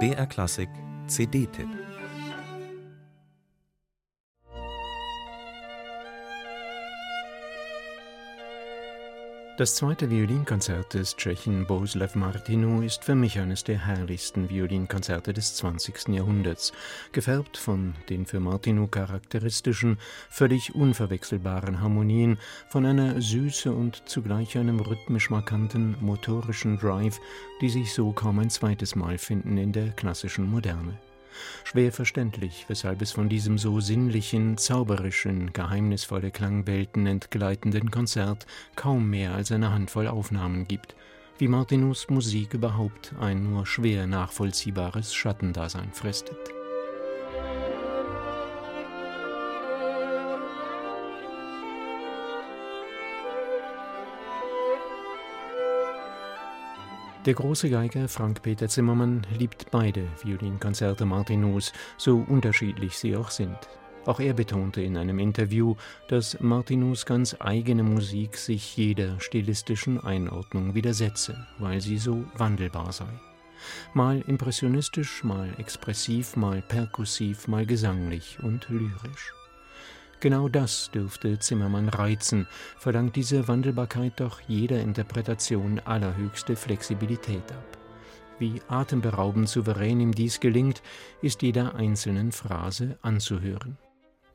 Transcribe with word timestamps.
BR 0.00 0.26
Klassik 0.26 0.68
CD-Tipp 1.06 1.68
Das 9.56 9.76
zweite 9.76 10.10
Violinkonzert 10.10 10.94
des 10.94 11.14
Tschechen 11.14 11.64
Bohuslav 11.64 12.16
Martinu 12.16 12.82
ist 12.82 13.04
für 13.04 13.14
mich 13.14 13.38
eines 13.38 13.62
der 13.62 13.86
herrlichsten 13.86 14.50
Violinkonzerte 14.50 15.32
des 15.32 15.54
20. 15.54 16.08
Jahrhunderts, 16.08 16.72
gefärbt 17.12 17.56
von 17.56 17.94
den 18.08 18.26
für 18.26 18.40
Martinu 18.40 18.88
charakteristischen, 18.88 19.98
völlig 20.28 20.74
unverwechselbaren 20.74 21.80
Harmonien, 21.80 22.38
von 22.68 22.84
einer 22.84 23.20
Süße 23.20 23.70
und 23.70 24.02
zugleich 24.08 24.58
einem 24.58 24.80
rhythmisch 24.80 25.30
markanten 25.30 25.94
motorischen 26.00 26.76
Drive, 26.76 27.20
die 27.60 27.68
sich 27.70 27.94
so 27.94 28.10
kaum 28.10 28.40
ein 28.40 28.50
zweites 28.50 28.96
Mal 28.96 29.18
finden 29.18 29.56
in 29.56 29.70
der 29.70 29.92
klassischen 29.92 30.50
Moderne. 30.50 30.98
Schwer 31.64 31.92
verständlich, 31.92 32.66
weshalb 32.68 33.02
es 33.02 33.12
von 33.12 33.28
diesem 33.28 33.58
so 33.58 33.80
sinnlichen, 33.80 34.56
zauberischen, 34.56 35.52
geheimnisvolle 35.52 36.30
Klangwelten 36.30 37.06
entgleitenden 37.06 37.90
Konzert 37.90 38.46
kaum 38.76 39.10
mehr 39.10 39.34
als 39.34 39.52
eine 39.52 39.72
Handvoll 39.72 40.08
Aufnahmen 40.08 40.68
gibt, 40.68 40.94
wie 41.38 41.48
Martinus 41.48 42.08
Musik 42.08 42.54
überhaupt 42.54 43.14
ein 43.20 43.50
nur 43.50 43.66
schwer 43.66 44.06
nachvollziehbares 44.06 45.12
Schattendasein 45.14 45.92
fristet. 45.92 46.53
Der 57.26 57.32
große 57.32 57.70
Geiger 57.70 58.06
Frank-Peter 58.06 58.68
Zimmermann 58.68 59.26
liebt 59.38 59.70
beide 59.70 60.06
Violinkonzerte 60.22 61.06
Martinus, 61.06 61.72
so 61.96 62.18
unterschiedlich 62.28 62.98
sie 62.98 63.16
auch 63.16 63.30
sind. 63.30 63.56
Auch 64.04 64.20
er 64.20 64.34
betonte 64.34 64.82
in 64.82 64.98
einem 64.98 65.18
Interview, 65.18 65.74
dass 66.08 66.38
Martinus 66.40 67.06
ganz 67.06 67.34
eigene 67.40 67.82
Musik 67.82 68.36
sich 68.36 68.76
jeder 68.76 69.18
stilistischen 69.20 69.98
Einordnung 70.04 70.74
widersetze, 70.74 71.46
weil 71.58 71.80
sie 71.80 71.96
so 71.96 72.24
wandelbar 72.36 72.92
sei. 72.92 73.08
Mal 73.94 74.20
impressionistisch, 74.26 75.24
mal 75.24 75.48
expressiv, 75.56 76.36
mal 76.36 76.60
perkussiv, 76.60 77.48
mal 77.48 77.64
gesanglich 77.64 78.38
und 78.42 78.68
lyrisch. 78.68 79.32
Genau 80.24 80.48
das 80.48 80.90
dürfte 80.90 81.38
Zimmermann 81.38 81.90
reizen, 81.90 82.46
verlangt 82.78 83.14
diese 83.14 83.46
Wandelbarkeit 83.46 84.20
doch 84.20 84.40
jeder 84.48 84.80
Interpretation 84.80 85.80
allerhöchste 85.80 86.56
Flexibilität 86.56 87.52
ab. 87.52 87.78
Wie 88.38 88.62
atemberaubend 88.66 89.50
souverän 89.50 90.00
ihm 90.00 90.12
dies 90.12 90.40
gelingt, 90.40 90.80
ist 91.20 91.42
jeder 91.42 91.74
einzelnen 91.74 92.32
Phrase 92.32 92.96
anzuhören. 93.02 93.76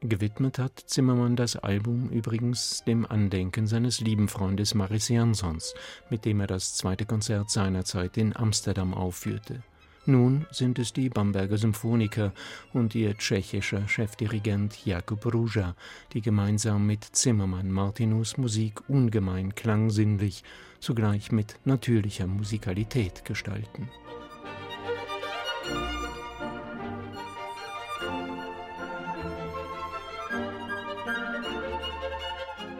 Gewidmet 0.00 0.58
hat 0.58 0.78
Zimmermann 0.78 1.36
das 1.36 1.56
Album 1.56 2.10
übrigens 2.10 2.84
dem 2.86 3.06
Andenken 3.06 3.66
seines 3.66 4.02
lieben 4.02 4.28
Freundes 4.28 4.74
Maris 4.74 5.08
Jansons, 5.08 5.72
mit 6.10 6.26
dem 6.26 6.40
er 6.40 6.48
das 6.48 6.76
zweite 6.76 7.06
Konzert 7.06 7.48
seinerzeit 7.48 8.18
in 8.18 8.36
Amsterdam 8.36 8.92
aufführte. 8.92 9.62
Nun 10.08 10.46
sind 10.50 10.78
es 10.78 10.94
die 10.94 11.10
Bamberger 11.10 11.58
Symphoniker 11.58 12.32
und 12.72 12.94
ihr 12.94 13.14
tschechischer 13.18 13.86
Chefdirigent 13.86 14.86
Jakub 14.86 15.26
Ruja, 15.26 15.76
die 16.14 16.22
gemeinsam 16.22 16.86
mit 16.86 17.04
Zimmermann 17.04 17.70
Martinus 17.70 18.38
Musik 18.38 18.88
ungemein 18.88 19.54
klangsinnlich, 19.54 20.44
zugleich 20.80 21.30
mit 21.30 21.56
natürlicher 21.66 22.26
Musikalität 22.26 23.26
gestalten. 23.26 23.90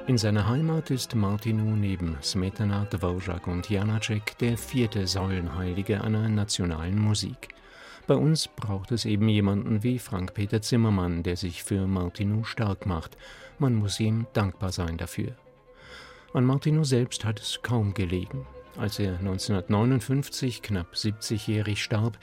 In 0.09 0.17
seiner 0.17 0.49
Heimat 0.49 0.91
ist 0.91 1.15
Martinu 1.15 1.77
neben 1.77 2.17
Smetana, 2.23 2.87
Dvorak 2.87 3.47
und 3.47 3.69
Janacek 3.69 4.39
der 4.39 4.57
vierte 4.57 5.07
Säulenheilige 5.07 6.03
einer 6.03 6.31
nationalen 6.31 6.99
Musik. 6.99 7.49
Bei 8.07 8.15
uns 8.15 8.49
braucht 8.49 8.91
es 8.91 9.05
eben 9.05 9.29
jemanden 9.29 9.83
wie 9.83 9.99
Frank-Peter 9.99 10.63
Zimmermann, 10.63 11.25
der 11.25 11.37
sich 11.37 11.63
für 11.63 11.87
Martinu 11.87 12.45
stark 12.45 12.87
macht. 12.87 13.19
Man 13.59 13.75
muss 13.75 14.01
ihm 14.01 14.27
dankbar 14.33 14.73
sein 14.73 14.97
dafür. 14.97 15.33
An 16.33 16.47
Martinu 16.47 16.85
selbst 16.85 17.27
hat 17.27 17.39
es 17.39 17.61
kaum 17.63 17.93
gelegen. 17.93 18.47
Als 18.79 19.01
er 19.01 19.19
1959 19.19 20.63
knapp 20.63 20.95
70-jährig 20.95 21.83
starb, 21.83 22.17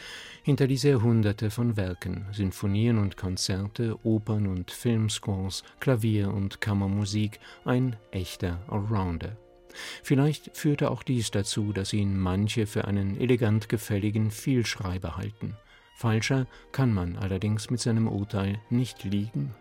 hinterließ 0.43 0.85
er 0.85 1.03
Hunderte 1.03 1.51
von 1.51 1.75
Werken, 1.75 2.27
Sinfonien 2.31 2.97
und 2.97 3.17
Konzerte, 3.17 3.99
Opern 4.05 4.47
und 4.47 4.71
Filmscores, 4.71 5.65
Klavier- 5.81 6.33
und 6.33 6.61
Kammermusik, 6.61 7.41
ein 7.65 7.97
echter 8.11 8.61
Allrounder. 8.69 9.35
Vielleicht 10.01 10.55
führte 10.55 10.91
auch 10.91 11.03
dies 11.03 11.29
dazu, 11.29 11.73
dass 11.73 11.91
ihn 11.91 12.17
manche 12.17 12.67
für 12.67 12.85
einen 12.85 13.19
elegant 13.19 13.67
gefälligen 13.67 14.31
Vielschreiber 14.31 15.17
halten. 15.17 15.57
Falscher 15.97 16.47
kann 16.71 16.93
man 16.93 17.17
allerdings 17.17 17.69
mit 17.69 17.81
seinem 17.81 18.07
Urteil 18.07 18.61
nicht 18.69 19.03
liegen. 19.03 19.53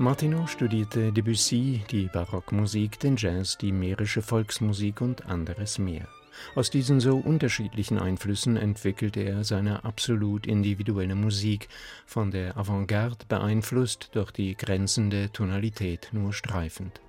Martineau 0.00 0.46
studierte 0.46 1.10
Debussy, 1.12 1.82
die 1.90 2.06
Barockmusik, 2.06 3.00
den 3.00 3.16
Jazz, 3.16 3.58
die 3.58 3.72
mährische 3.72 4.22
Volksmusik 4.22 5.00
und 5.00 5.26
anderes 5.26 5.80
mehr. 5.80 6.06
Aus 6.54 6.70
diesen 6.70 7.00
so 7.00 7.16
unterschiedlichen 7.16 7.98
Einflüssen 7.98 8.56
entwickelte 8.56 9.22
er 9.22 9.42
seine 9.42 9.84
absolut 9.84 10.46
individuelle 10.46 11.16
Musik, 11.16 11.68
von 12.06 12.30
der 12.30 12.56
Avantgarde 12.56 13.24
beeinflusst, 13.28 14.10
doch 14.12 14.30
die 14.30 14.56
grenzende 14.56 15.32
Tonalität 15.32 16.10
nur 16.12 16.32
streifend. 16.32 17.00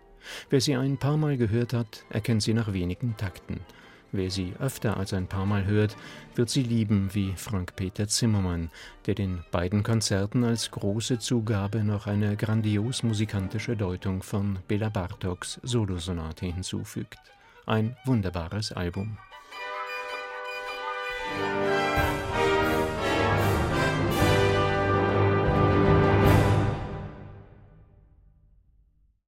Wer 0.49 0.59
sie 0.59 0.75
ein 0.75 0.97
paar 0.97 1.17
Mal 1.17 1.37
gehört 1.37 1.73
hat, 1.73 2.05
erkennt 2.09 2.41
sie 2.41 2.55
nach 2.55 2.73
wenigen 2.73 3.15
Takten. 3.17 3.59
Wer 4.11 4.31
sie 4.31 4.53
öfter 4.59 4.97
als 4.97 5.13
ein 5.13 5.27
paar 5.27 5.45
Mal 5.45 5.65
hört, 5.65 5.95
wird 6.33 6.49
sie 6.49 6.63
lieben 6.63 7.09
wie 7.13 7.33
Frank-Peter 7.35 8.07
Zimmermann, 8.07 8.71
der 9.05 9.13
den 9.13 9.43
beiden 9.51 9.83
Konzerten 9.83 10.43
als 10.43 10.71
große 10.71 11.19
Zugabe 11.19 11.83
noch 11.83 12.07
eine 12.07 12.35
grandios 12.35 13.03
musikantische 13.03 13.77
Deutung 13.77 14.23
von 14.23 14.59
Bela 14.67 14.89
Bartoks 14.89 15.59
Solosonate 15.61 16.47
hinzufügt. 16.47 17.19
Ein 17.67 17.95
wunderbares 18.05 18.71
Album. 18.71 19.17